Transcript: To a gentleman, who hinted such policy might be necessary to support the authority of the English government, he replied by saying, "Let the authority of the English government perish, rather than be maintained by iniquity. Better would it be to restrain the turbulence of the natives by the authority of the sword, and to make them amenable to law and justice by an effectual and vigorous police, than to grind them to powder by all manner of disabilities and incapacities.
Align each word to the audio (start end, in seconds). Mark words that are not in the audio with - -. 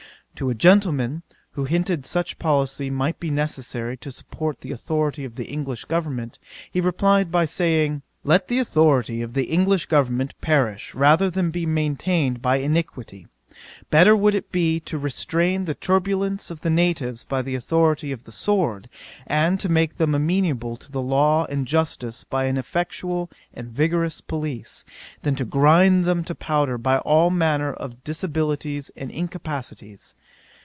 To 0.37 0.49
a 0.49 0.55
gentleman, 0.55 1.21
who 1.51 1.65
hinted 1.65 2.03
such 2.03 2.39
policy 2.39 2.89
might 2.89 3.19
be 3.19 3.29
necessary 3.29 3.95
to 3.97 4.11
support 4.11 4.61
the 4.61 4.71
authority 4.71 5.23
of 5.23 5.35
the 5.35 5.45
English 5.45 5.85
government, 5.85 6.39
he 6.71 6.81
replied 6.81 7.31
by 7.31 7.45
saying, 7.45 8.01
"Let 8.23 8.47
the 8.47 8.57
authority 8.57 9.21
of 9.21 9.33
the 9.35 9.43
English 9.43 9.85
government 9.85 10.33
perish, 10.41 10.95
rather 10.95 11.29
than 11.29 11.51
be 11.51 11.67
maintained 11.67 12.41
by 12.41 12.55
iniquity. 12.55 13.27
Better 13.91 14.15
would 14.15 14.33
it 14.33 14.51
be 14.51 14.79
to 14.79 14.97
restrain 14.97 15.65
the 15.65 15.75
turbulence 15.75 16.49
of 16.49 16.61
the 16.61 16.71
natives 16.71 17.23
by 17.23 17.43
the 17.43 17.53
authority 17.53 18.11
of 18.11 18.23
the 18.23 18.31
sword, 18.31 18.89
and 19.27 19.59
to 19.59 19.69
make 19.69 19.97
them 19.97 20.15
amenable 20.15 20.75
to 20.77 20.99
law 20.99 21.45
and 21.49 21.67
justice 21.67 22.23
by 22.23 22.45
an 22.45 22.57
effectual 22.57 23.29
and 23.53 23.67
vigorous 23.67 24.21
police, 24.21 24.83
than 25.21 25.35
to 25.35 25.45
grind 25.45 26.03
them 26.05 26.23
to 26.23 26.33
powder 26.33 26.79
by 26.79 26.97
all 26.99 27.29
manner 27.29 27.73
of 27.73 28.03
disabilities 28.03 28.89
and 28.97 29.11
incapacities. 29.11 30.15